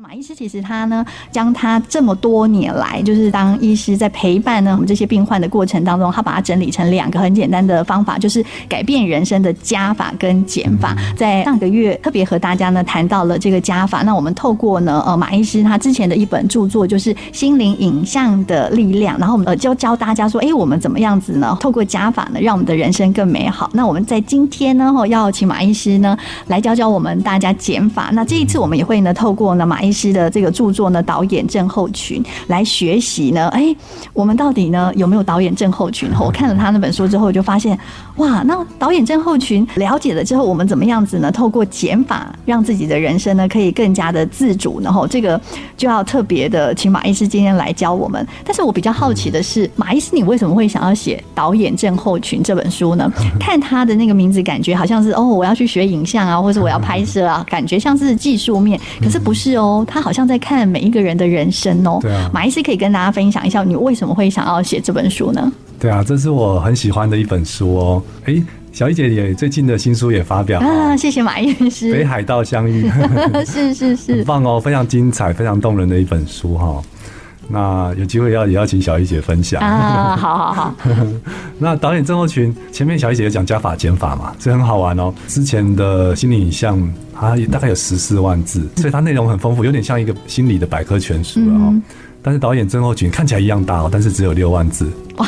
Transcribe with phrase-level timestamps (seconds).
[0.00, 10.96] 马医师其实他呢，将他这么多年来，就是当医师在陪伴呢我们这些病患的过程当中，他把它整理成两个很简单的方法，就是改变人生的加法跟减法。
[11.16, 21.56] 在上个月特别和大家呢谈到了这个加法，那我们透过呢呃马医师他之前的一本著作就是《心灵影像的力量》，然后我们呃就教大家说，哎，我们怎么样子呢？
[21.58, 23.68] 透过加法呢，让我们的人生更美好。
[23.72, 28.10] 那我们在今天呢，要请马医师呢来教教我们大家减法。
[28.12, 33.48] 那这一次我们也会呢透过呢马医医师的这个著作呢，导演症候群来学习呢。
[33.48, 33.74] 哎，
[34.12, 36.10] 我们到底呢有没有导演症候群？
[36.20, 37.78] 我看了他那本书之后，就发现
[38.16, 41.32] 哇，那导演症候群了解了之后，我们怎么样子呢？
[41.32, 44.80] 透过减法，让自己的人生呢可以更加的自主。
[44.80, 45.40] 然后这个
[45.76, 48.26] 就要特别的请马医师今天来教我们。
[48.44, 53.10] 但是我比较好奇的是，马医师你为什么会想要写《导演症候群》这本书呢？
[53.40, 60.12] 看他的那个名字，感觉好像是哦，我要去学影像啊，或者我要拍摄啊，感觉像是技术面，可是不是哦，他好。
[60.18, 62.00] 像在看每一个人的人生哦。
[62.02, 65.52] 对啊，马医师可以跟大家分享一下，你为什么会想要写这本书呢？
[65.78, 68.02] 对啊，这是我很喜欢的一本书哦。
[68.24, 71.92] 哎，小易姐也最近的新书也发表了啊，谢谢马医师。
[71.92, 72.90] 北海道相遇，
[73.46, 76.82] 是 是是， 很棒哦，非常精彩，非常动人的一本书哈。
[77.48, 80.74] 那有机会要也要请小姨姐分享啊，好好好。
[81.58, 85.12] 那导演症候群前面小姨姐有讲加法减法嘛，这很好玩哦。
[85.26, 86.78] 之前的心理影像
[87.14, 91.74] 它大概有十四万字，所以它内容很丰富，有点像一个心理的百科全书了哦。
[92.20, 95.26] 但是导演症候群看起来一样大哦，但是只有六万字，哇，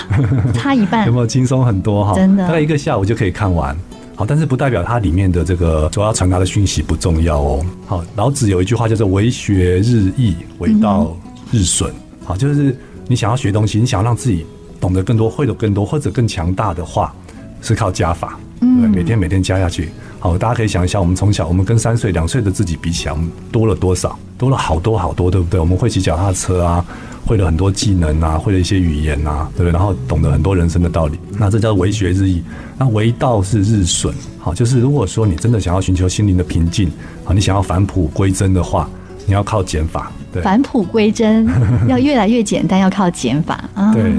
[0.52, 2.14] 差一半， 有没有轻松很多哈？
[2.14, 3.74] 真的，大概一个下午就可以看完。
[4.14, 7.64] 好，但是不代表它里面的这个主要传达的讯息不重要哦。
[7.86, 11.16] 好，老子有一句话叫做“为学日益，为道
[11.50, 11.90] 日损”。
[12.30, 12.76] 好，就是
[13.08, 14.46] 你想要学东西，你想要让自己
[14.80, 17.12] 懂得更多、会的更多或者更强大的话，
[17.60, 19.88] 是靠加法，嗯，每天每天加下去。
[20.20, 24.16] 好，大家可以想一下，我们从小，我们跟三岁、两岁的自己比起来，我们多了多少？
[24.38, 25.58] 多了好多好多，对不对？
[25.58, 26.86] 我们会骑脚踏车啊，
[27.26, 29.72] 会了很多技能啊，会了一些语言啊，对不对？
[29.72, 31.18] 然后懂得很多人生的道理。
[31.36, 32.40] 那这叫为学日益，
[32.78, 34.14] 那为道是日损。
[34.38, 36.88] 好，就是如果说你真的想要寻求心灵的平静，
[37.24, 38.88] 好，你想要返璞归真的话，
[39.26, 40.12] 你要靠减法。
[40.32, 41.48] 对，返璞归真，
[41.88, 43.92] 要越来越简单，要靠减法啊。
[43.92, 44.12] 对，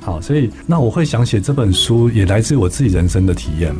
[0.00, 3.74] 好，所以那我会想写这本书，也来自于我自己人生的体验。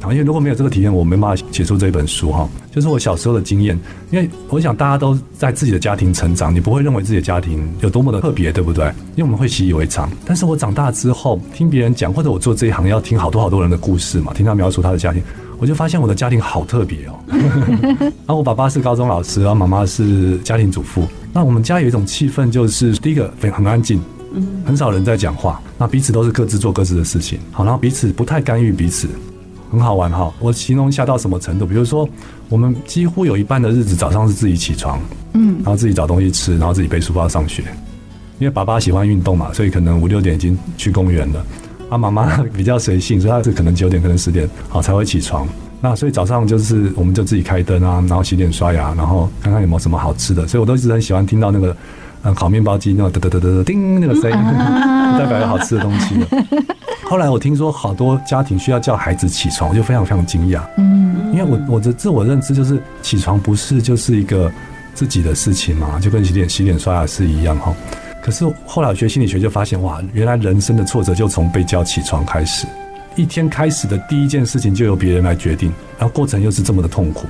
[0.00, 2.46] 好，因为如果没有这个体验，我没办法写出这本书哈。
[2.70, 3.78] 就是我小时候的经验，
[4.10, 8.84] 因为我想大家都在自己的家庭成长，你不会认为自己的家庭有多么的特别，对不对？
[9.16, 10.10] 因为我们会习以为常。
[10.26, 15.22] 但是我长大之后，听别人讲，或者我做这一行要听好多好多人的故事嘛，听他描述他的家庭。
[15.58, 21.06] 我就发现我的家庭好特别哦，然 后我爸爸是高中老师，然后妈妈是家庭主妇。
[21.32, 24.00] 那我们家有一种气氛，就是第一个很安静，
[24.64, 29.08] 很少人在讲话，那彼此都是各自做各自的事情，好，然后彼此不太干预彼此，
[29.70, 30.32] 很好玩哈。
[30.38, 32.08] 我形容一下到什么程度，比如说
[32.48, 35.00] 我们几乎有一半的日子早上是自己起床，
[35.32, 37.62] 嗯，然后自己找东西吃，然后自己背书包上学，
[38.38, 41.44] 因为爸爸喜欢运动嘛，所以可能五六点已经去公园了。
[41.90, 45.46] 啊，妈妈比较随性，所以她是可能九点，可能十点，好才会起床。
[45.80, 50.46] 那所以早上就是我们就自己开灯啊，然后洗脸刷牙，然后看看有没有什么好吃的。
[50.48, 51.76] 所以我都一直很喜欢听到那个
[52.22, 54.36] 嗯烤面包机那个嘚嘚嘚嘚叮那个声音，
[55.18, 56.14] 代表有好吃的东西。
[57.04, 60.62] 后来我听说好多家庭需要叫孩子起床，我就非常非常惊讶。
[60.78, 64.50] 嗯，因为我我的自我认知就是起床不是就是一个
[64.94, 67.74] 自己的事情嘛，就跟洗脸洗脸刷牙是一样哈。
[68.24, 72.66] 可是后来我学心理学就发现，哇，原来人生的挫折就从被叫起床开始。
[73.16, 77.26] 一天开始的第一件事情就由别人来决定，然后过程又是这么的痛苦，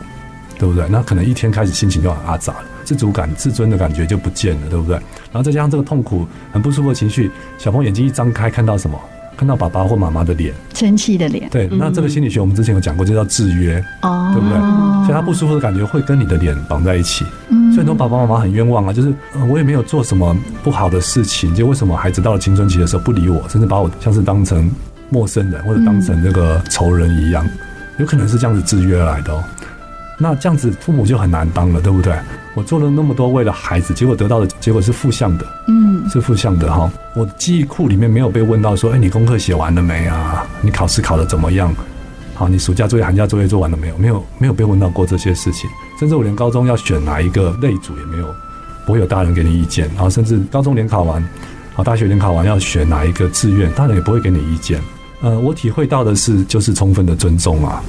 [0.56, 0.86] 对不对？
[0.88, 4.94] 那可能一天开始心情就很阿杂了，自主感、自尊的感觉就不见了，对不对？
[4.94, 7.28] 然后再加上这个痛苦、很不舒服的情绪，
[7.58, 8.96] 小朋友眼睛一张开看到什么？
[9.36, 11.48] 看到爸爸或妈妈的脸，生气的脸。
[11.50, 14.58] 对，那这个心理学我们之前有讲过，这叫制约，哦，对不对？
[15.04, 17.24] 所以他不舒服的感觉会跟你的脸绑在一起。
[17.48, 19.12] 所以很多爸爸妈妈很冤枉啊，就是
[19.48, 24.70] 我也没有做什么不好的事情，就为什么孩子到了青春期的时候不理我，甚至把我像是当成
[25.10, 27.46] 陌生人或者当成这个仇人一样，
[27.98, 29.42] 有可能是这样子制约来的哦。
[30.16, 32.14] 那这样子父母就很难当了，对不对？
[32.54, 36.90] 我做了那么多为了孩子，结果得到的结果是负向的，嗯，是负向的哈。
[37.14, 40.46] 我记忆库里面没有被问到说，哎，你功课写完了没啊？
[40.60, 41.74] 你考试考得怎么样？
[42.34, 43.96] 好，你暑假作业、寒假作业做完了没有？
[43.98, 45.68] 没有，没有被问到过这些事情。
[45.98, 48.34] 甚至我连高中要选哪一个类组也没有，
[48.86, 49.88] 不会有大人给你意见。
[49.94, 51.24] 然后甚至高中联考完，
[51.74, 54.80] 好，大学联考完要选哪一个志愿，大人也不会给你意见。
[55.22, 57.82] 呃，我体会到的是，就是充分的尊重啊，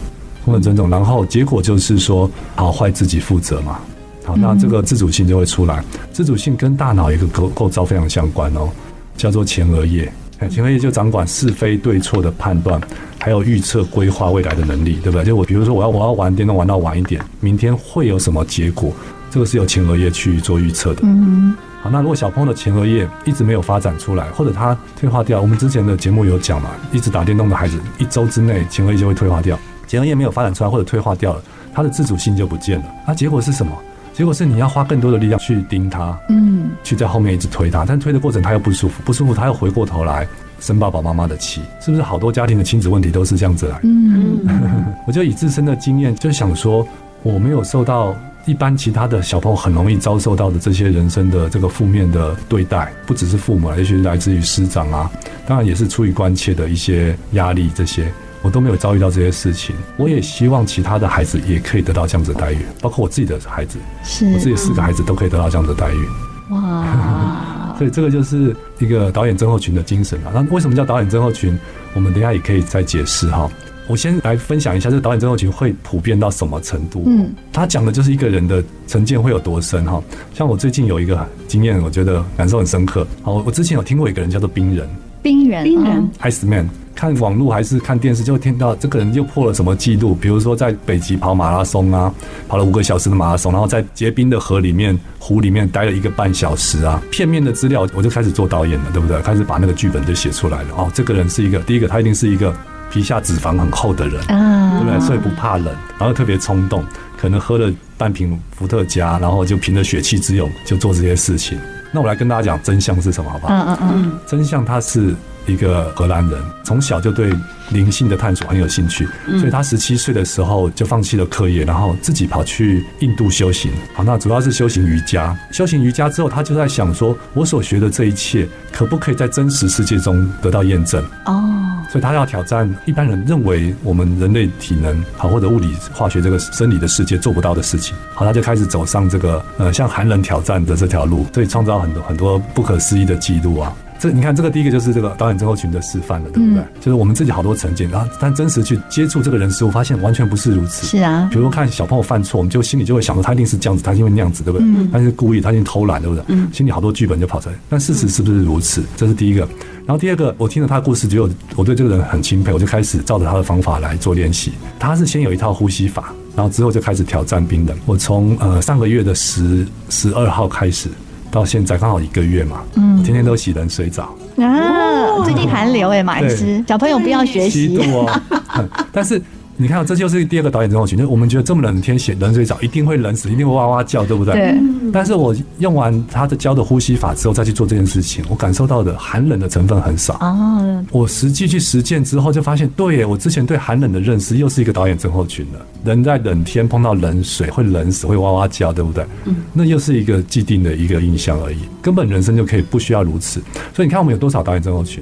[0.44, 0.90] 充分尊重。
[0.90, 3.80] 然后结果就是说，好坏自己负责嘛。
[4.26, 5.84] 好，那这个自主性就会出来。
[6.12, 8.70] 自主性跟大脑一个构构造非常相关哦，
[9.16, 10.12] 叫做前额叶。
[10.50, 12.80] 前额叶就掌管是非对错的判断，
[13.20, 15.24] 还有预测规划未来的能力，对不对？
[15.24, 18.92] 就我比如说我要我要玩电动玩到晚一点，明天会有什么结果？
[19.32, 21.02] 这个是由前额叶去做预测的。
[21.04, 29.58] 嗯，好，那如果小朋友的前额叶一直没有发展出来，或者他退化掉，我们之前的节目有讲嘛，一直打电动的孩子，一周之内前额叶就会退化掉，
[29.88, 31.42] 前额叶没有发展出来或者退化掉了，
[31.74, 32.86] 他的自主性就不见了。
[33.08, 33.72] 那结果是什么？
[34.16, 40.26] 结果是你要花更多的力量去盯他，嗯，去在后面一直推他，但推的过程他又不舒服，不舒服他又回过头来
[40.62, 42.02] 生爸爸妈妈的气，是不是？
[42.02, 43.78] 好多家庭的亲子问题都是这样子来。
[43.84, 44.40] 嗯，
[45.06, 46.88] 我就以自身的经验就想说，
[47.24, 48.16] 我没有受到
[48.46, 55.12] 一般其他的小朋友很容易遭受到的这些人生的这个负面的对待，不只是父母，也许来自于师长啊，
[55.46, 58.10] 当然也是出于关切的一些压力这些。
[58.46, 66.54] 我都没有遭遇到这些事情，我也希望其他的孩子也可以得到这样子的待遇，包括我自己的孩子，是我自己四个孩子都可以得到这样子的待遇。
[66.54, 67.74] 哇！
[67.76, 70.32] 所以这个就是一个导演症候群的精神啊。
[70.32, 71.58] 那为什么叫导演症候群？
[71.96, 73.50] 我们等一下也可以再解释哈。
[73.88, 77.02] 我先来分享一下，这个导演症候群会普遍到什么程度？
[77.08, 80.00] 嗯，他讲的就是一个人的成见会有多深哈。
[80.36, 83.08] 像我最近有一个经验，我觉得感受很深刻。
[83.24, 84.88] 好，我之前有听过一个人叫做冰人，
[85.24, 86.70] 冰人，冰人，Ice Man。
[86.96, 92.12] 看网络还是看电视，就听到这个人又破了什么记录，比如说在北极跑马拉松啊，
[92.48, 97.02] 跑了五个小时的马拉松，然后在结冰的河里面、湖里面待了一个半小时啊。
[97.12, 99.22] 片面的资料，我就开始做导演了，对不对？
[99.22, 100.70] 开始把那个剧本就写出来了。
[100.78, 102.56] 哦，这个人是一个，第一个他一定是一个
[102.90, 105.00] 皮下脂肪很厚的人，对不对？
[105.06, 105.68] 所以不怕冷，
[106.00, 106.82] 然后特别冲动，
[107.18, 111.60] 可能喝了半瓶伏特加，然后就凭着血气之勇就做这些事情。
[111.92, 113.54] 那我来跟大家讲真相是什么，好不好？
[113.54, 115.14] 嗯嗯嗯，真相他是。
[115.48, 117.34] 一个荷兰人，从小就对
[117.70, 119.08] 灵性的探索很有兴趣，
[119.40, 123.72] 所以他十七岁的时候就放弃了课业，然后自己跑去印度修行。
[123.94, 125.38] 好，那主要是修行瑜伽。
[125.52, 131.04] 修行瑜伽之后，他就在想说，我所学的这一切，可不可以在真实世界中得到验证？
[131.26, 131.44] 哦，
[131.92, 137.96] 所以他要挑战一般人认为我们人类体能好或者物理化学这个生理的世界做不到的事情。
[138.14, 143.74] 好，他就开始走上这个呃，像寒冷挑战的这条路，所以创造很多很多不可思议的记录啊。
[144.06, 146.62] 这你看，这个第一个就是这个导演症候群的示范了，对不对？
[146.62, 150.86] 嗯、就是我们自己好多成见，然后但真实去接触这个人时，我发现完全不是如此。
[150.86, 154.68] 是啊，比如说看小朋友犯错，我们就心里就会想说他一定是这样子，他因为那样子，对不对？
[154.68, 156.24] 嗯、他是故意，他一定偷懒，对不对？
[156.28, 158.84] 嗯、心里好多剧本就跑出来，但事实是不是如此？
[158.96, 159.40] 这是第一个。
[159.88, 164.52] 然后第二个，我听了他的故事，只有我对这个人很钦佩，我就开始照着他的方法来做练习。
[164.78, 167.76] 他是先有一套呼吸法，然后之后就开始挑战冰冷。
[167.88, 170.90] 我从呃上个月的十十二号开始。
[171.36, 175.22] 到现在刚好一个月嘛，嗯，我天天都洗冷水澡啊。
[175.26, 177.68] 最近寒流哎，马医师，小朋友不要学习。
[177.68, 178.22] 七度哦，
[178.94, 179.22] 但是。
[179.58, 184.34] 你看，这就是第二个导演症候群，就是我们觉得这么冷的天洗冷水澡一定会冷死，一定会哇哇叫，对不对？
[184.34, 184.56] 对。
[184.92, 190.16] 但是我用完他的教的呼吸法之后，再去做这件事情，我感受到的寒冷的成分很少。
[190.16, 190.86] 哦。
[190.92, 195.66] 我实际去实践之后，就发现，对耶，我之前对寒冷的认识又是一个导演症候群了。
[195.86, 199.06] 人在冷天碰到冷水会冷死，会哇哇叫，对不对？
[199.24, 199.36] 嗯。
[199.54, 203.42] 那又是一个既定的一个印象而已，根本人生就可以不需要如此。
[203.74, 205.02] 所以你看，我们有多少导演症候群？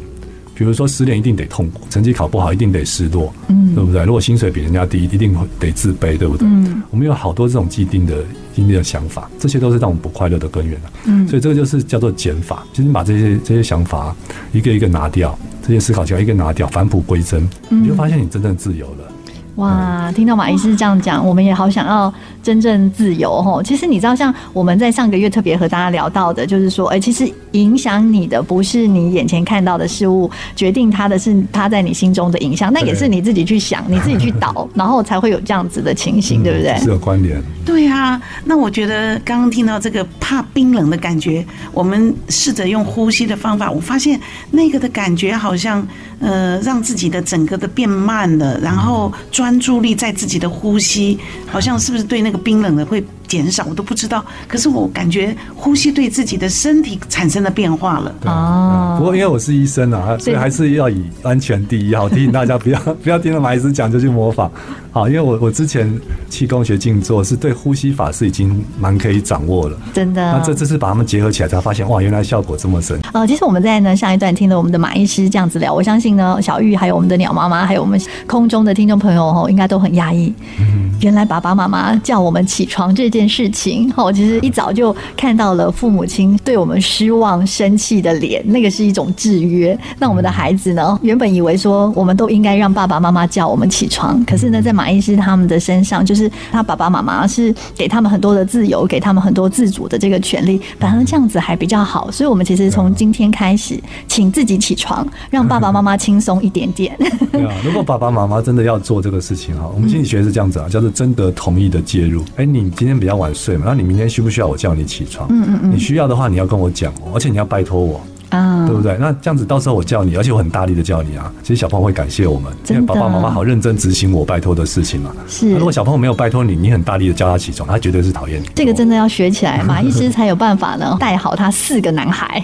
[0.56, 4.04] 比如说失恋一定得痛苦，成绩考不好一定得失落，嗯，对不对？
[4.06, 6.48] 如果薪水比人家低，一定得自卑，对不对？
[6.48, 8.24] 嗯，我们有好多这种既定的、
[8.54, 10.92] 既定的想法，这些都是让我们不快乐的根源啊。
[11.06, 14.16] 嗯，所以这个就是叫做减法，就是把这些这些想法
[14.52, 19.13] 一个一个拿掉，这些思考就要一个拿掉，返璞归真，你就发现你真正自由了。
[19.56, 22.12] 哇，听到马医师这样讲，我们也好想要
[22.42, 23.62] 真正自由吼。
[23.62, 36.76] 其实你知道，像我们在上个月特别和大家聊到的，就是说，哎，其实影响你的不是你眼前看到的事物，决定它的是它在你心中的影响，那也是你自己去想， 你自己去导，然后才会有这样子的情形，对不对？
[36.80, 37.40] 是有关联。
[37.64, 44.20] 对啊，那我觉得刚刚听到这个怕冰冷的感觉，我们试着用呼吸的方法，我发现
[44.50, 45.88] 那个的感觉好像
[46.24, 49.14] 呃，让自己的整个的变慢了，然后。
[49.32, 53.04] 专注力在自己的呼吸，好像是不是对那个冰冷的会
[53.34, 53.66] 减少？
[53.68, 54.24] 我都不知道。
[54.48, 58.16] 可是我感觉呼吸对自己的身体产生了变化了。
[58.26, 58.96] 哦。
[59.00, 61.96] 不过因为我是医生啊，所以还是要以安全第一。
[61.96, 64.52] 好，提 醒大家不要不要听了马医师讲就去模仿。
[64.92, 65.92] 好，因为我我之前
[66.30, 69.76] 气功学静坐是对呼吸法是已经蛮可以掌握了。
[69.92, 70.22] 真的。
[70.22, 73.00] 那这这次把它们结合起来，才发现哇，原来效果这么深。
[73.14, 79.24] 呃，其实我们在呢上一段听了我们的马医师这样子聊，我相信呢小玉还有我们的鸟妈妈，还有我们空中的听众朋友。
[79.24, 80.32] 哦，应该都很压抑。
[80.60, 89.78] 嗯原来爸爸妈妈叫我们起床这件事情，哦，其实一早就看到了父母亲对我们失望、生气的脸，那个是一种制约。
[90.00, 102.12] 那我们的孩子呢，原本以为说我们都应该让爸爸妈妈叫我们起床，可是呢，在马医师他们的身上，就是他爸爸妈妈是给他们很多的自由，给他们很多自主的这个权利，反而这样子还比较好。
[102.12, 106.98] 所以，我们其实从今天开始，请自己起床，让爸爸妈妈轻松一点点。
[107.32, 112.24] 对啊，如果爸爸妈妈真的要做这个事情哈，我们心理学是这样子啊，叫做征得同意的介入。
[112.36, 115.28] 哎，你今天比较晚睡嘛，那你明天需不需要我叫你起床？
[115.30, 118.00] 嗯嗯嗯，你需要的话，你要跟我讲，而且你要拜托我。
[118.34, 118.98] 啊，对不对？
[119.00, 121.32] 那这样子，到时候我叫你，而且我很大力的叫你啊。
[121.44, 125.12] 其实小朋友会感谢我们，因为爸爸妈妈好认真执行我拜托的事情嘛。
[125.28, 128.50] 是，如果小朋友没有拜托你，你很大力的叫他起床，他绝对是讨厌你。
[128.56, 132.44] 这个真的要学起来，马 医师才有办法呢，带好他四个男孩。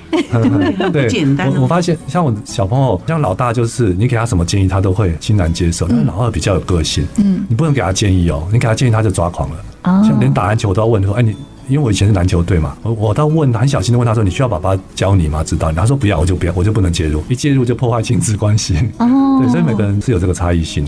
[0.94, 1.52] 对， 简单。
[1.56, 5.88] 我我发现，像我小朋友，像老大就是你给他什么建议，他都会欣然接受。
[5.88, 9.56] 但是老二比较有个性，嗯，你不能给他建议哦，你给他建议他就抓狂了。
[9.82, 11.36] 啊，像连打篮球我都要问说，哎你。
[11.70, 15.72] 因为我以前是篮球队嘛，我我倒问很小心的问他说：“你需要爸爸教你吗？”知道？
[15.72, 18.76] 他说不要，我就不要，我就不能介入，一介入就破坏亲子关系。
[18.98, 20.86] 哦，对，所以每个人是有这个差异性。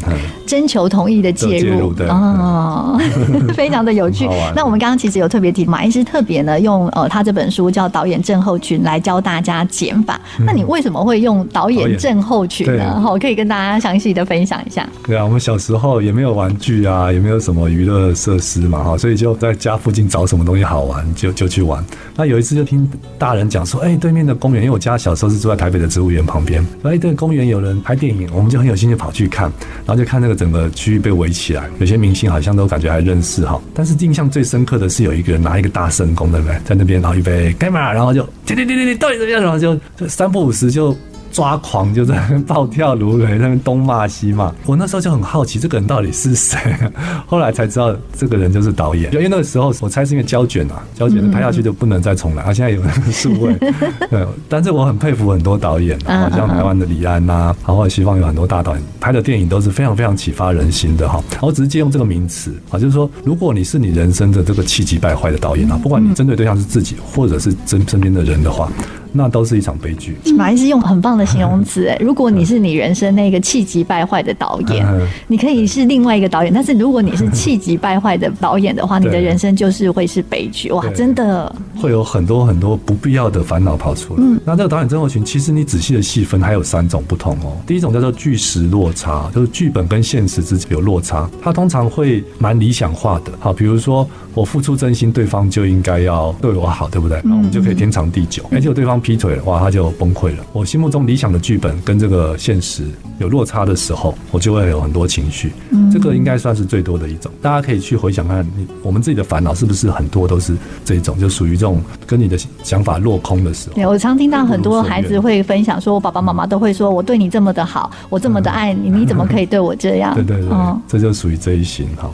[0.47, 2.99] 征求同意的介入，对哦，
[3.53, 4.27] 非常的有趣。
[4.55, 10.19] 那我们刚刚其实有特别提，马医师特别呢用呃他这本书叫导演症候群来教大家减法。
[10.39, 12.99] 那你为什么会用导演症候群呢？
[12.99, 14.87] 好，可以跟大家详细的分享一下。
[15.05, 21.83] 对啊，我们小时候也没有玩具啊，也没有什么娱乐设施嘛，哈，所以就在家附近找什么东西好玩就就去玩。
[22.15, 29.51] 那有一次就听大人讲说，哎，对面的公园，因为我家小时候是住在台北的植物园旁边，哎，这个公园有人拍电影，我们就很有兴趣跑去看，
[29.85, 33.61] 然后就看那个整个区域被围起来，有些明星好像都感觉还认识哈。
[33.73, 36.55] 但是印象最深刻的是有一个人拿一个大圣功，对不对？
[36.63, 37.91] 在那边，然后预备干嘛？
[37.91, 39.41] 然后就对对对对对，到底怎么样？
[39.41, 40.95] 然后就就三不五时就。
[41.31, 44.53] 抓狂就在那边暴跳如雷，在那边东骂西骂。
[44.65, 46.59] 我那时候就很好奇，这个人到底是谁？
[47.25, 49.11] 后来才知道，这个人就是导演。
[49.13, 52.43] 因为那个时候，我猜是因为胶卷啊，胶卷拍下去就不能再重来。
[52.43, 53.53] 啊，现在有数位。
[54.09, 61.23] 对，但是我很佩服很多导演啊，像台湾的李安呐，然后西方有很多大导演拍的电影都是非常非常启发人心的哈。
[61.41, 68.69] 我只是借用这个名词啊，就是说，如果你是你人生的这个气急败坏的导演啊，不管你针对对象是自己或者是身身边的人的话。
[69.11, 70.15] 那都是一场悲剧。
[70.37, 74.85] 马医师用很棒的形容词，哎，如果你是你人生那个气急败坏的导演，
[75.27, 76.53] 你可以是另外一个导演。
[76.53, 80.71] 但是如果你是气急败坏的导演的话，你的人生就是会是悲剧。
[80.71, 84.23] 哇，真的会有很多很多不必要的烦恼跑出来。
[84.23, 87.57] 嗯，那这个导演症候群，其实你仔细的细分，还有三种不同哦。
[87.67, 91.29] 第一种叫做巨石落差，就是剧本跟现实之间有落差。
[91.41, 97.19] 它通常会蛮理想化的，好，比如说我付出真心，对方就应该要对我好，对不对？
[97.23, 98.43] 那我们就可以天长地久。
[98.51, 99.00] 而且对方。
[99.01, 100.45] 劈腿的话，他就崩溃了。
[100.53, 102.85] 我心目中理想的剧本跟这个现实
[103.19, 105.51] 有落差的时候，我就会有很多情绪。
[105.71, 107.31] 嗯，这个应该算是最多的一种。
[107.41, 110.55] 大家可以去回想看，你我们自己的烦恼是不是很多都是
[110.85, 113.75] 这种，就属于这种跟你的想法落空的时候。
[113.75, 120.13] 对，我常听到很多孩子会分享说，我爸爸妈妈都会说我对你这么的好，我这么的爱你，你怎么 可以对我这样？
[120.13, 120.49] 对对对，
[120.87, 122.09] 这就属于这一型哈。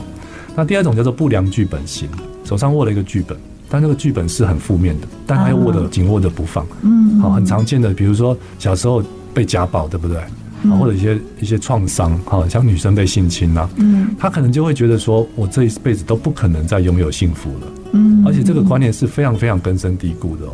[0.56, 2.08] 那第二种叫做不良剧本型，
[2.44, 3.36] 手上握了一个剧本。
[3.68, 6.66] 但那个剧本是很负面的，但他又握着紧握着不放。
[6.82, 9.02] 嗯，好，很常见的，比如说小时候
[9.34, 10.16] 被家暴，对不对？
[10.18, 17.66] 啊，或者一些一些创伤，好像女生被性侵啊，嗯，他可能就会觉得说，我这一辈子都不可能再拥有幸福了。
[17.92, 20.52] 嗯，而且这个观念是非常非常根深蒂固的哦。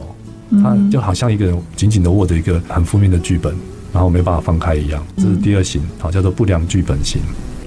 [0.63, 3.55] 他就好像一个人紧紧的握着一个很负面的剧本，
[3.93, 5.03] 然后没办法放开一样。
[5.17, 7.21] 这是第二型，好，叫做不良剧本型。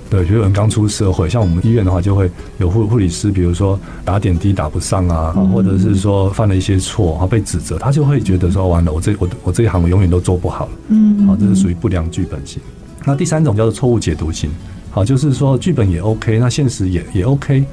[0.09, 10.71] 对，比如有人刚出社会，像我们医院的话，就会有护护理师，比如说打点滴打不上啊，或者是说犯了一些错，然后被指责，他就会觉得说完了，我这我我这一行我永远都做不好了。
[10.87, 12.61] 嗯，好，这是属于不良剧本型。
[13.05, 14.49] 那第三种叫做错误解读型，
[14.91, 17.65] 好，就是说剧本也 OK，那现实也也 OK，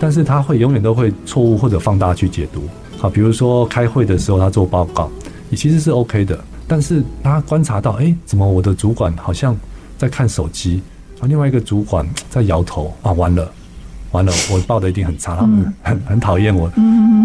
[0.00, 2.62] 但是他会永远都会错误或者放大去解读。
[2.96, 5.10] 好，比如说开会的时候他做报告，
[5.50, 9.54] 你其实是 OK 的，但是他观察到，哎，怎么我的主管好像
[9.98, 10.80] 在看手机？
[11.20, 13.50] 啊，另外一个主管在摇头啊，完了，
[14.12, 16.70] 完了，我报的一定很差，他们很很讨厌我，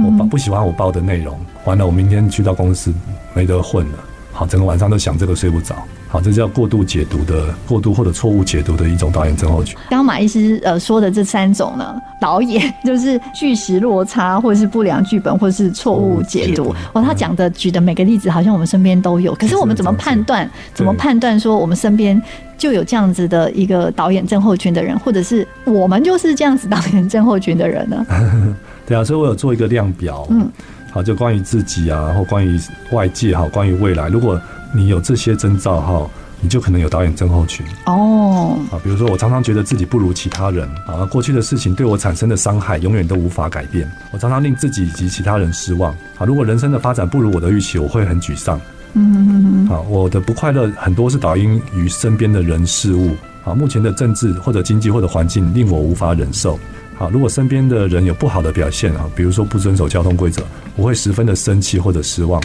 [0.06, 2.94] 我报不喜欢我报的内容，完了，我明天去到公司
[3.34, 3.98] 没得混了，
[4.32, 5.76] 好，整个晚上都想这个睡不着。
[6.12, 9.78] 好，这叫过度解读的过度或者错误解读的一种导演症候群。
[9.90, 16.76] 刚刚马医师呃说的这三种呢，导演 就是巨石落差，或者是不良剧本，或者是错误解读。
[16.92, 19.34] 哦，他讲的举的每个例子，好像我们身边都有。
[19.36, 20.52] 可是我们怎么判断？
[20.74, 22.22] 怎么判断说我们身边
[22.58, 28.06] 就有这样子的一个导演症候群的人，或者是我们就是这样子导演症候群的人呢？
[28.86, 30.28] 对啊，所以我有做一个量表。
[30.30, 30.46] 嗯，
[30.92, 32.60] 好，就关于自己啊，或关于
[32.92, 34.38] 外界，好，关于未来，如果。
[34.74, 36.10] 你有这些征兆哈，
[36.40, 38.58] 你就可能有导演症候群哦。
[38.72, 43.90] 啊，比如说我常常觉得自己不如其他人啊，过去的事情对我产生的伤害永远都无法改变。
[44.12, 46.26] 我常常令自己以及其他人失望啊。
[46.26, 48.60] 如果人生的发展不如我的预期，我会很沮丧。
[48.94, 49.70] 嗯嗯嗯。
[49.70, 53.54] 啊，我的不快乐很多是导因于身边的人事物啊。
[53.54, 56.60] 目前的政治或者经济或者环境令我无法忍受。
[56.98, 60.44] 啊，如果身边的人有不好的表现啊，比如说不遵守交通规则，
[60.76, 62.42] 我会十分的生气或者失望。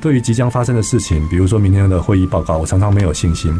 [0.00, 3.52] 对于即将发生的事情，比如说明天的会议报告，我常常没有信心。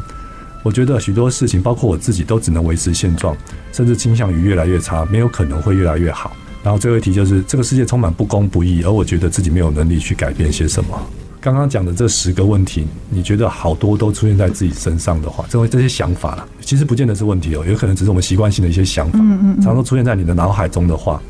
[0.63, 3.37] 我觉得许多事情，包括我自己，都只能维持现状，
[3.73, 6.33] 甚至倾向于越来越差，没有可能会越来越好。
[6.63, 11.01] 然后最后一题就是，这个世界充满不公不义，而我觉得自己没有能力去改变些什么。
[11.41, 21.23] 刚刚讲的这十个问题，你觉得好多都出现在自己身上的话，这为这些想法了，其实不见得是问题哦，有可能只是我们习惯性的一些想法，嗯嗯，常常出现在你的脑海中的话，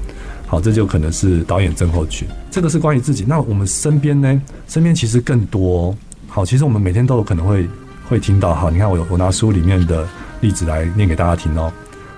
[0.48, 2.26] 好，这就可能是导演症候群。
[2.50, 4.40] 这个是关于自己，那我们身边呢？
[4.66, 5.94] 身边其实更多。
[6.26, 7.68] 好，其实我们每天都有可能会
[8.08, 8.54] 会听到。
[8.54, 10.08] 好，你看我我拿书里面的
[10.40, 11.70] 例子来念给大家听哦。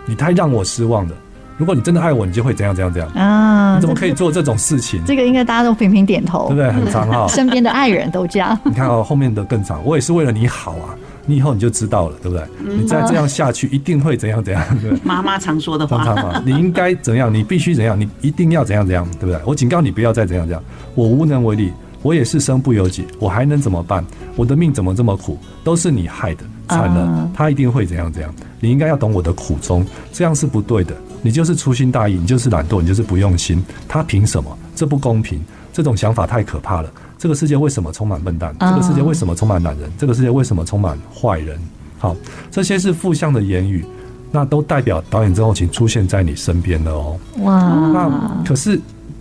[0.07, 1.15] 你太让我失望了。
[1.57, 3.75] 如果你真的爱我，你就会怎样怎样怎样啊？
[3.75, 5.03] 你怎么可以做这种事情？
[5.05, 6.73] 这个应该大家都频频点头，对不对？
[6.73, 8.59] 很长哈， 身边的爱人都这样。
[8.65, 9.85] 你看哦，后面的更长。
[9.85, 10.95] 我也是为了你好啊，
[11.27, 12.45] 你以后你就知道了，对不对？
[12.65, 15.05] 你再这样下去，一定会怎样怎样，对不对？
[15.05, 17.33] 妈妈常说的话，常常嘛，你应该怎样？
[17.33, 17.99] 你必须怎样？
[17.99, 19.41] 你一定要怎样怎样，对不对？
[19.45, 20.63] 我警告你不要再怎样怎样，
[20.95, 21.73] 我无能为力，
[22.03, 24.05] 我也是身不由己，我还能怎么办？
[24.37, 25.39] 我的命怎么这么苦？
[25.63, 28.35] 都是你害的，惨了，他一定会怎样怎样。
[28.59, 30.95] 你应该要懂我的苦衷，这样是不对的。
[31.23, 33.63] 你就是粗心大意，你就是懒惰，你就是不用心。
[33.87, 34.57] 他凭什么？
[34.75, 35.43] 这不公平！
[35.73, 36.91] 这种想法太可怕了。
[37.21, 38.57] 这个世界为什么充满笨蛋？
[38.59, 39.93] 这个世界为什么充满懒人？
[39.99, 41.61] 这个世界为什么充满坏人？
[41.99, 42.17] 好，
[42.51, 43.85] 这些是负向的言语，
[44.33, 47.21] 那都代表导演症候群出现在你身边的哦。
[47.41, 47.61] 哇！
[47.93, 48.81] 那可是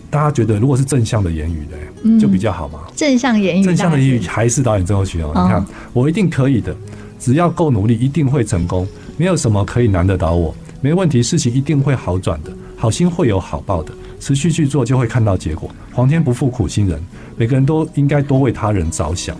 [0.10, 2.79] 大家觉得，如果是正向的言语呢，就比较好嘛。
[2.96, 5.34] 正向言语，正向的言语还是导演症候群哦。
[5.36, 6.74] 你看，我一定可以的，
[7.20, 8.88] 只要够努力，一定会成功。
[9.18, 10.56] 没有什么可以难得倒我。
[10.79, 15.70] 没问题，事情一定会好转的，好心会有好报的，持续去做就会看到结果。
[15.94, 17.00] 皇天不负苦心人，
[17.38, 19.36] 每个人都应该多为他人着想，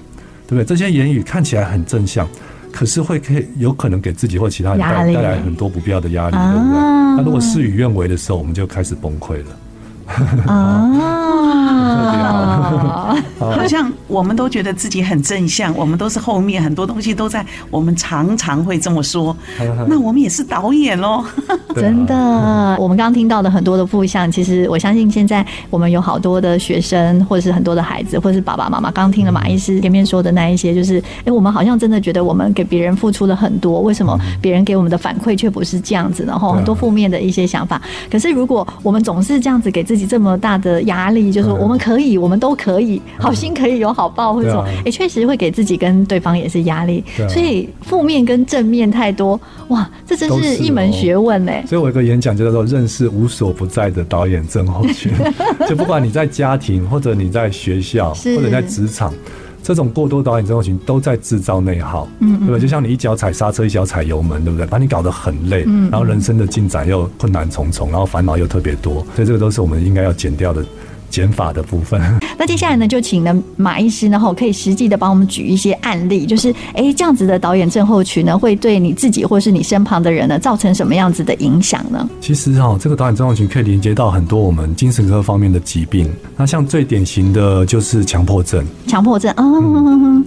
[0.48, 0.66] 对不对？
[0.66, 2.28] 这些言语看起来很正向，
[2.72, 6.80] 可是会可以有可能给自己或其他人带带来很多不必要的压力，对不对？
[7.18, 9.46] 那如果事与愿违的时候，我们就开始崩溃了。
[10.48, 10.90] 啊，
[13.40, 19.36] 好像我们都觉得自己很正向，我们都是后面很多东西都在，我们常常会这么说。
[19.88, 21.24] 那我们也是导演喽，
[21.76, 22.16] 真的。
[22.80, 36.24] 我们刚刚听到的很多的负向，其实我相信现在我们有好多的学生，或者是很多的孩子，或者是爸爸妈妈，刚刚听了马医师前面说的那一些，就是哎，我们好像真的觉得我们给别人付出了很多，为什么别人给我们的反馈却不是这样子？
[36.26, 37.82] 然后很多负面的一些想法。
[38.12, 47.04] 可是如果我们总是这样子给自己这么大的压力，就是我们可以，我们都可以，好心可以有好报，或者说，哎，确实会给自己跟对方也是压力。
[47.30, 49.40] 所以负面跟正面太多，
[49.70, 51.52] 哇，这真是一门学问呢。
[51.66, 55.12] 所以我有个演讲就叫做“认识无所不在的导演症候群”，
[55.68, 59.14] 就不管你在家庭，或者你在学校，或者在职场，
[59.64, 62.60] 这种过多导演症候群都在制造内耗，嗯，对吧？
[62.60, 64.66] 就像你一脚踩刹车，一脚踩油门，对不对？
[64.66, 70.66] 把你搞得很累，然后人生的进展又困难重重，然后烦恼又特别多，所以这个都是我们应该要减掉的。
[71.10, 72.02] 减法的部分。
[72.38, 82.10] 那接下来呢，就请呢马医师，然后可以实际的帮我们举一些案例，就是哎、欸，这样子的导演症候群呢，会对你自己或是你身旁的人呢，造成什么样子的影响呢？
[82.22, 86.10] 其实哈，这个导演症候群可以连接到很多我们精神科方面的疾病。
[86.38, 88.66] 那像最典型的就是强迫症。
[88.88, 89.44] 强迫症啊，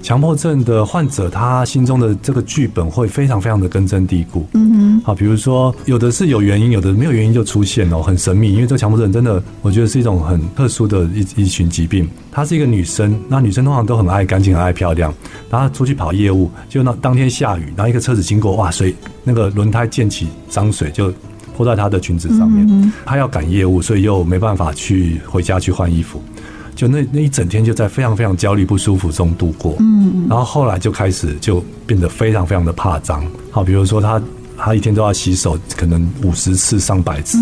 [0.03, 4.47] 强迫症的患者，他心中的这个剧本会非常非常的根深蒂固。
[4.53, 8.53] 嗯哼，好，比如说有的是有原因，有的没有原因就出现哦，很神秘。
[8.53, 10.83] 因为这个强迫症真的，我觉得是一种很特殊。
[10.93, 15.15] 的一一群疾病，她是一个女生，那女生通常都很爱干净，很爱漂亮。
[15.49, 21.11] 然后出去跑业务，就那当天下雨，然后一个车子经过，哇，水那个轮胎溅起脏水，就
[21.57, 22.93] 泼在她的裙子上面。
[23.07, 26.21] 她要赶业务，所以又没办法去回家去换衣服，
[26.75, 29.77] 就那那一整天就在非常非常焦虑不舒服中度过。
[29.79, 33.25] 嗯，然后后来就开始就变得非常非常的怕脏。
[33.51, 34.21] 好，比如说她
[34.59, 37.39] 她一天都要洗手，可能五十次上百次。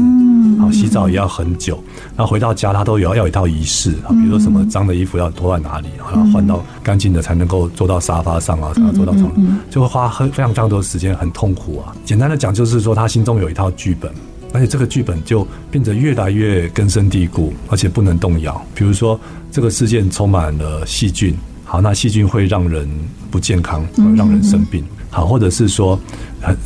[0.58, 1.82] 好，洗澡也要很久，
[2.16, 9.32] 然后回到家他都有要有一套仪式啊，比如说什么脏的衣服要脱在哪里，然后换到干净的才能够坐到沙发上啊，才能坐到床，
[9.70, 11.94] 就会花很非常非常多时间，很痛苦啊。
[12.04, 14.12] 简单的讲就是说，他心中有一套剧本，
[14.52, 18.60] 而且这个剧本就变得越来越根深蒂固，而且不能动摇。
[18.74, 19.18] 比如说，
[19.50, 21.34] 这个事件充满了细菌，
[21.70, 22.90] 好，那细菌会让人
[23.30, 24.82] 不健康，让人生病。
[25.08, 25.96] 好，或者是说，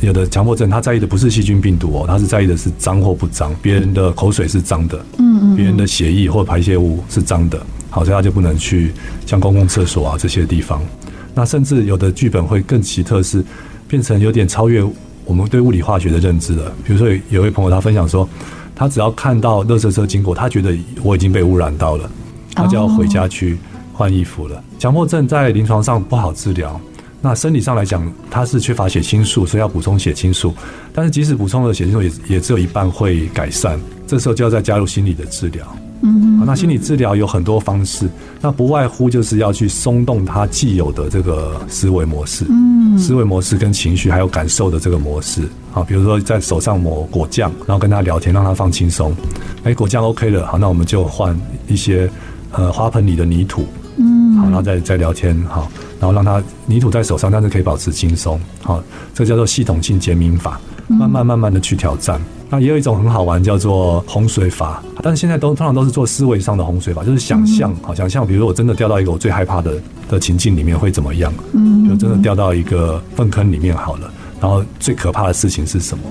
[0.01, 8.93] 有的强迫症，他在意的不是细菌病毒哦，他是在意的是脏或不脏，别人的口水是脏的，嗯嗯，别人的血液或排泄物是脏的，好，所以他就不能去
[9.27, 10.81] 像公共厕所啊这些地方。
[11.35, 13.45] 那甚至有的剧本会更奇特，是
[13.87, 14.83] 变成有点超越
[15.23, 16.73] 我们对物理化学的认知了。
[16.83, 18.27] 比如说有有位朋友他分享说，
[18.73, 22.09] 他只要看到垃圾车经过，他觉得我已经被污染到了，
[22.55, 23.55] 他就要回家去
[23.95, 24.61] 换衣服了。
[24.77, 26.79] 强迫症在临床上不好治疗。
[27.21, 30.53] 那生理上来讲，它是缺乏血清素，所以要补充血清素。
[30.93, 33.79] 但是即使补充了血清素，也也只有一半会改善。
[34.05, 35.65] 这时候就要再加入心理的治疗。
[36.01, 38.07] 嗯，那心理治疗有很多方式，
[38.41, 49.15] 那不外乎就是要去松动他既有的这个思维模式，嗯，思维模式跟情绪还有感受的这个模式，啊，比如说在手上抹果酱，然后跟他聊天，让他放轻松，
[49.63, 51.35] 哎，果酱 OK 了，好，那我们就换
[51.67, 52.07] 一些
[52.51, 53.65] 呃花盆里的泥土，
[54.45, 62.19] 然后再再聊天，好，然后让他泥土在手上，但是可以保持轻松，好，这叫做系统性减敏法，慢慢慢慢的去挑战。
[62.47, 69.73] 那也有一种很好玩，叫做洪水法，但是现在都通常都是做思维上的洪水法，就是想象，好想象，比如说我真的掉到一个我最害怕的
[70.07, 71.33] 的情境里面会怎么样？
[71.53, 74.13] 嗯，就真的掉到一个粪坑里面好了，
[74.45, 76.03] 然后最可怕的事情是什么？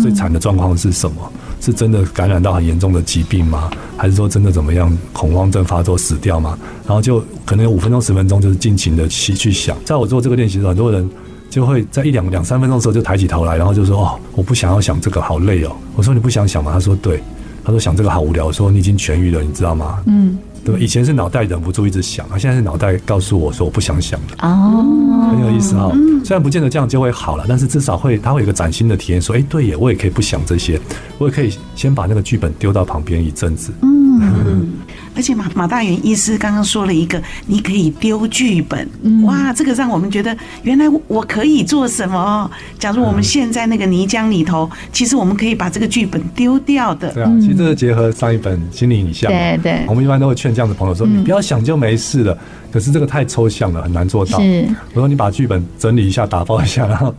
[0.00, 1.16] 最惨的状况是什么？
[1.60, 3.68] 是真的感染到很严重的疾病吗？
[3.96, 4.96] 还是说真的怎么样？
[5.12, 6.56] 恐慌症发作死掉吗？
[6.86, 9.76] 然后就可能有五分钟十分钟，就是尽情的去去想。
[9.84, 11.10] 在我做这个练习的时候，很多人。
[11.50, 17.20] 就会在一两两三分钟的时候就抬起头来，然后就说：“哦，我不想要想这个，好累哦。”我说：“你不想想吗？”他说：“对。”
[17.64, 20.78] 他说：“想这个好无聊。”我说：“你已经痊愈了，你知道吗？”嗯，对。
[20.80, 25.96] 以前是脑袋忍不住一直想，啊，现在是脑袋告诉我说：“我不想想了。”哦，很有意思哈，哦。
[26.24, 30.80] 虽然不见得这样就会好了，但是至少会，他会有一个崭新的体验，说：“哎，对耶，我也可以不想这些，
[31.18, 34.70] 我也可以先把那个剧本丢到旁边一阵子。”嗯。
[35.14, 38.88] 而且马马大元医师刚刚说了一个，你可以丢剧本，
[39.24, 42.50] 哇，这个让我们觉得原来我可以做什么？
[42.78, 47.12] 假如我们现在那个泥浆里头，其实我们可以把这个剧本丢掉的。
[47.12, 52.38] 对啊，其实这是结合上一本《心理影像》，对对，我们一般都会劝这样的朋友说，你不要想就没事了。
[52.72, 54.38] 可是这个太抽象了，很难做到。
[54.40, 57.14] 是，我说你把剧本整理一下，打包一下，然后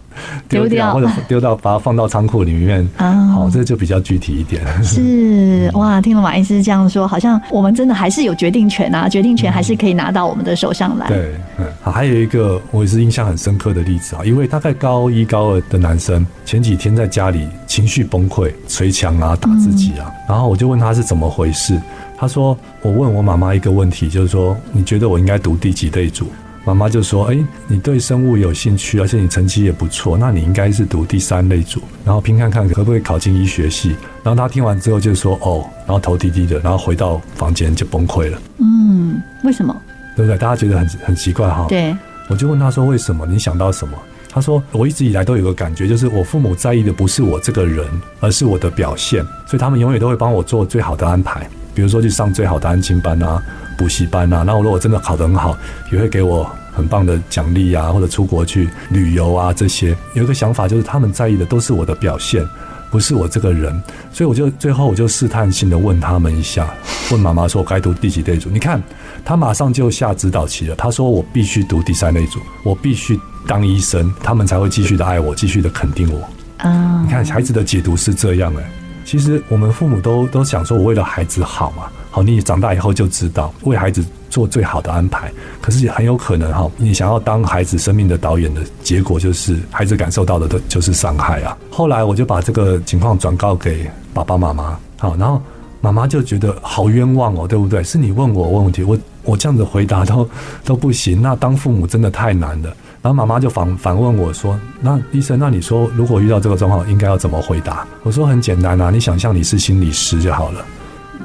[0.48, 2.88] 丢掉，或者丢到把它放到仓库里面。
[2.98, 4.62] 啊，好，这就比较具体一点。
[4.84, 11.08] 是哇，听了马医师这样说，好像我们真的还是有决定权啊，决定权还是可以拿到我们的手上来。
[11.08, 21.80] 对，嗯，好，还有一个我也是印象很深刻的例子啊，一位大概高一高二的男生，前几天在家里情绪崩溃，捶墙啊，打自己啊，然后我就问他是怎么回事。
[22.22, 26.28] 他说：“我问我妈妈一个问题，就是说，你觉得我应该读第几类组？
[26.64, 33.96] 妈妈就说：，哎，你对生物有兴趣，而且你成绩也不错，那你应该是读第三类组，然后拼看看可不可以考进医学系。
[34.22, 38.40] 然后他听完之后就说：，哦，然后头低低的，然后回到房间就崩溃了。
[38.60, 39.76] 嗯，为什么？
[40.16, 40.38] 对不对？
[40.38, 41.66] 大家觉得很很奇怪哈。
[41.70, 41.98] 对，
[42.30, 43.26] 我就问他说：为什么？
[43.26, 43.98] 你想到什么？
[44.30, 47.84] 他说：我一直以来都有个感觉，就是我父母在意的不是我这个人，
[48.20, 53.42] 而是我的表现，所以他们永远都会帮我做最好的安排。”比如说去上最好的安亲班啊、
[53.78, 55.58] 补习班啊，那我如果真的考得很好，
[55.92, 59.96] 也会给我很棒的奖励啊，或者出国去旅游啊这些。
[60.14, 62.46] 有一个想法就是他们在意的都是我的表现，
[62.90, 63.74] 不是我这个人。
[64.12, 66.74] 所以我就最后我就试探性的问他们一下，
[67.12, 68.50] 问妈妈说我该读第几类组？
[68.50, 68.82] 你看
[69.24, 76.20] 他马上就下指导棋了，他说我必须读第三类组，我必须当医生，他们才会继续的爱我，继续的肯定我。
[76.58, 78.72] 啊，你看孩子的解读是这样哎、欸。
[79.12, 85.30] 其实我们父母都都想说，我为了孩子好嘛，好，你长大以后就知道为孩子做最好的安排。
[85.60, 91.58] 可是很有可能哈，你想要当孩子生命的导演的结果，就是孩子感受到的都就是伤害啊。
[91.70, 95.42] 后来我就把这个情况转告给爸爸妈妈，好，然后
[95.82, 97.84] 妈妈就觉得好冤枉哦，对不对？
[97.84, 100.30] 是你问我问问题，我我这样子回答都
[100.64, 102.74] 都不行，那当父母真的太难了。
[103.02, 110.64] 然后妈妈就反反问我说：“那医生，那你说如果遇到这个状况，应该要怎么回答？”我说：“很简单啊，你想象你是心理师就好了。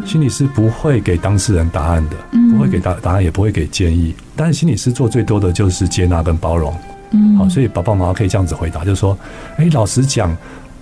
[0.05, 2.16] 心理师不会给当事人答案的，
[2.51, 4.14] 不会给答答案，也不会给建议。
[4.35, 6.75] 但是心理师做最多的就是接纳跟包容。
[7.11, 9.16] 嗯，好，所以爸爸妈妈可以这样子回答，就是说：
[9.59, 10.35] 哎，老实讲，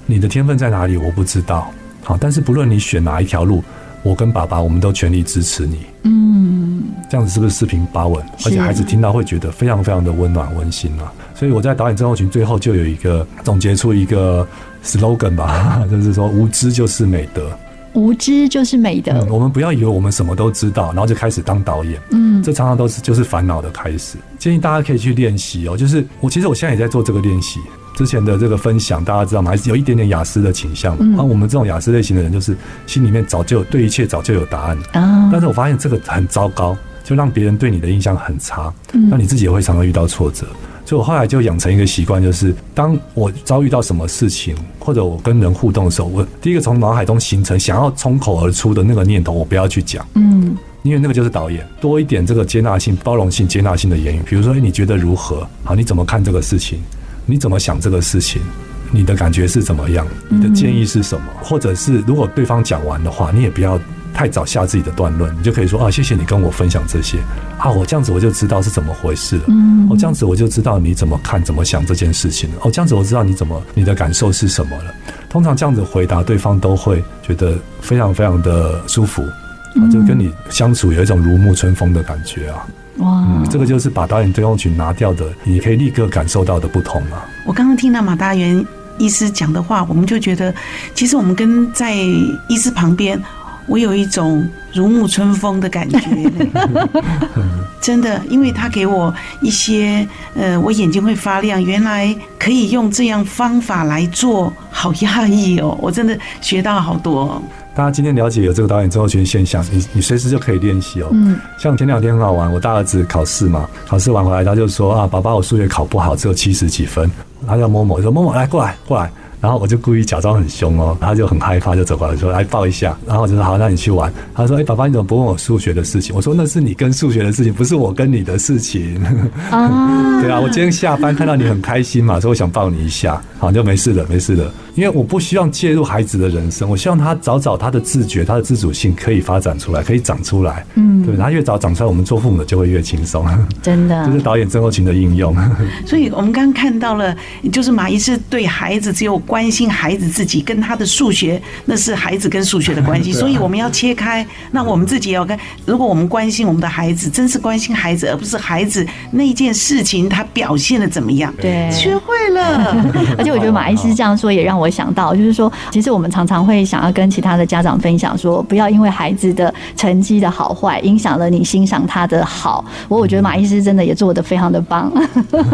[0.07, 0.97] 你的天分在哪里？
[0.97, 1.69] 我不知道。
[2.05, 3.65] 好，但是不论你选哪一条路，
[4.03, 5.79] 我跟爸爸我们都全力支持你。
[6.05, 8.25] 嗯。”这样子是不是四平八稳？
[8.45, 11.13] 而且孩子听到会觉得非常非常的温暖温馨啊！
[11.35, 14.45] 所以我在导演症候群最后就有一个总结出一个
[14.83, 17.57] slogan 吧， 就是说无知就是美德，
[17.93, 19.13] 无知就是美德。
[19.13, 22.01] 嗯，我们不要以为我们什么都知道，然后就开始当导演。
[22.11, 24.17] 嗯，这常常都是就是烦恼的开始。
[24.39, 27.61] 建议大家可以去练习哦，就是我其实我现在也在做这个练习。
[27.95, 29.51] 之前的这个分享，大家知道吗？
[29.51, 30.97] 还是有一点点雅思的倾向。
[31.01, 34.79] 嗯，我们这种雅思类型的人，就是心里面早就对一切早就有答案。
[34.93, 36.77] 啊，但是我发现这个很糟糕。
[37.05, 38.73] 就让别人对你的印象很差，
[39.11, 40.47] 那你自己也会常常遇到挫折。
[40.87, 50.07] 所以我后来就养成一个习惯，就是当我遭遇到什么事情，或者我跟人互动的时候，我第一个从脑海中形成想要冲口而出的那个念头，我不要去讲。
[50.15, 54.23] 嗯，因为那个就是导演，多一点这个接纳性、包容性、接纳性的言语。
[54.25, 55.47] 比如说，哎，你觉得如何？
[55.63, 56.79] 好，你怎么看这个事情？
[57.27, 58.43] 你怎么想这个事情？
[58.91, 60.07] 你的感觉是怎么样？
[60.29, 61.27] 你的建议是什么？
[61.43, 63.81] 或者是如果对方讲完的话，你也不要。
[64.17, 67.19] 太早下自己的断论，你就可以说啊，谢谢你跟我分享这些
[67.59, 69.43] 啊，我这样子我就知道是怎么回事了。
[69.49, 72.59] 嗯，我这样子我就知道你怎么看、怎么想这件事情了。
[72.63, 74.95] 哦，这样子我知道你怎么你的感受是什么了。
[75.29, 79.21] 通常这样子回答，对方都会觉得非常非常的舒服。
[79.21, 82.65] 啊，就跟你相处有一种如沐春风的感觉啊。
[82.99, 87.27] 哇、嗯，这个就是把导演症候群拿掉的，你可以立刻感受到的不同啊。
[87.45, 88.65] 我刚刚听到马大元
[88.99, 90.55] 医师讲的话，我们就觉得，
[90.95, 93.21] 其实我们跟在医师旁边，
[93.67, 95.99] 我有一种如沐春风的感觉。
[97.81, 105.77] 真的，因为他给我一些，呃，我眼睛会发亮，原来可以用这样方法来做，好压抑哦！
[105.83, 107.43] 我真的学到好多哦。
[107.75, 111.09] 大家今天了解有这个导演症候群现象，你你随时就可以练习哦。
[111.11, 117.11] 嗯，像前两天很好玩，我大儿子考试嘛，考试完回来他就说啊，爸爸，我数学考不好，只有七十几分。
[117.49, 119.11] 他叫某某，说某某来过来过来。
[119.41, 122.97] 然后我就故意假装很凶哦，他就很害怕，就走过来说来抱一下。
[123.07, 124.11] 然后我就说好，那你去玩。
[124.35, 126.15] 他说哎，爸爸你怎么不问我数学的事情？
[126.17, 129.05] 我说那是你跟数学的事情，不是我跟你的事情。
[129.51, 129.69] 啊，
[130.23, 133.21] 对啊，我今天下班看到你很开心嘛，所以我想抱你一下。
[133.39, 134.51] 好，就没事了，没事的。
[134.75, 140.67] 因为我不希望介入孩子的人生，我希望他早早他的自觉、他的自主性可以发展出来，可以长出来。
[140.75, 143.25] 嗯，对，他越早长出来，我们做父母的就会越轻松。
[143.63, 145.33] 真的， 这是导演症候群的应用。
[145.87, 147.17] 所以我们刚刚看到了，
[147.53, 153.13] 就是马医师对孩子只有关心孩子自己跟他的数学，那是孩子跟数学的关系。
[153.15, 155.39] 所以我们要切开，那我们自己也要跟。
[155.65, 161.33] 如果我们关心我们的孩子，真是关心孩子，而不是孩子那件事情他表现的怎么样。
[161.41, 162.77] 对，学会了。
[163.17, 164.64] 而且我觉得马医师这样说也让我。
[164.65, 172.65] 我想到，就是说，其实我们常常会想要跟其他的家长分享说，不要因为孩子的成绩的好坏，影响了你欣赏他的好。
[172.89, 174.91] 我我觉得马医师真的也做得非常的棒，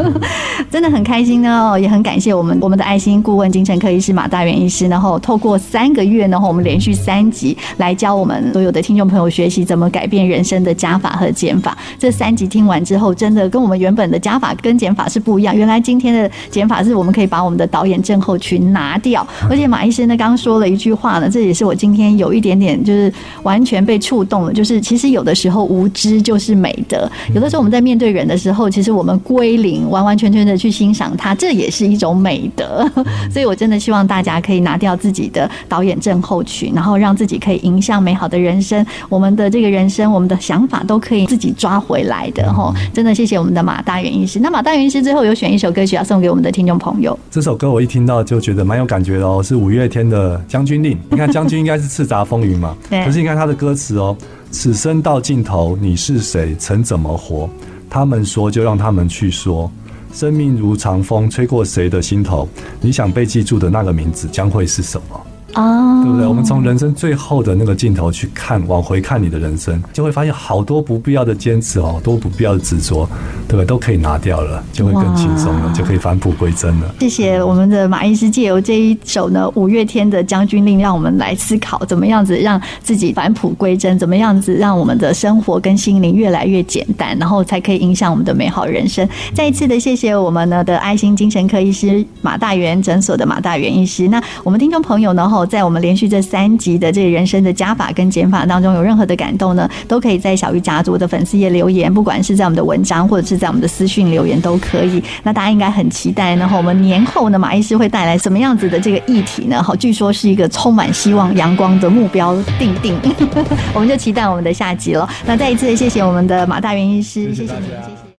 [0.70, 11.76] 真的很开心呢，也很感谢我们我们的爱心顾问精神科医师马大元医师，然后透过三个月，然后我们连续三集来教我们所有的听众朋友学习怎么改变人生的加法和减法。
[11.98, 15.56] 这三集听完之后，真的跟我们原本的加法跟减法是不一样。
[15.56, 32.88] 原来今天的减法是我们可以把我们的导演症候群拿掉，而且马医生呢刚刚说了一句话呢，这也是我今天有一点点就是完全被触动了，就是其实有的时候无知就是美德，有的时候我们在面对人的时候，其实我们归零，完完全全的去欣赏他，这也是一种美德。
[33.30, 38.84] 所以我真的希望大家可以拿掉自己的导演症候群，然后让自己可以迎向美好的人生。
[39.08, 42.72] 我们的这个人生，我们的想法都可以自己抓回来的哈。
[42.92, 44.38] 真的谢谢我们的马大元医师。
[44.40, 49.18] 那马大元医师最后有选一首歌曲要送给我们的听众朋友，这首歌我一听到就觉得蛮有感觉。
[49.22, 50.94] 哦，是五月天的《将军令》。
[51.08, 52.76] 你看，将军应该是叱咤风云嘛？
[52.90, 53.04] 对。
[53.04, 54.16] 可是你看他的歌词哦
[54.50, 56.56] ，“此生到尽头，你是谁？
[56.58, 57.48] 曾怎么活？
[57.88, 59.70] 他们说，就让他们去说。
[60.12, 62.48] 生命如长风，吹过谁的心头？
[62.80, 65.20] 你想被记住的那个名字，将会是什么？”
[65.52, 66.26] 啊，oh, 对不对？
[66.26, 73.08] 我们从人生最后的那个镜头去看，往回看你的人生，就会发现好多不必要的坚持哦，好多不必要的执着，
[73.48, 73.64] 对不对？
[73.64, 76.94] 都可以拿掉了，就会更轻松了，就可以返璞归真了。
[77.00, 89.08] 谢谢我们的马医师，借由这一首呢五月天的《将军令》，让我们来思考怎么样子让自己返璞归真，怎么样子让我们的生活跟心灵越来越简单，然后才可以影响我们的美好人生。
[89.34, 94.06] 再一次的谢谢我们呢的爱心精神科医师马大元诊所的马大元医师。
[94.08, 95.28] 那我们听众朋友呢？
[95.46, 105.02] 在我们连续这三集的这个人生的加法跟减法当中，有任何的感动呢，都可以在小鱼家族的粉丝页留言，不管是在我们的文章或者是在我们的私讯留言都可以。
[105.22, 109.62] 那大家应该很期待，然后我们年后呢，马医师会带来什么样子的这个议题呢？
[109.62, 112.98] 好，据说是一个充满希望、阳光的目标定定，
[113.74, 115.08] 我们就期待我们的下集了。
[115.26, 118.09] 那再一次谢谢我们的马大元医师，谢谢你，谢谢。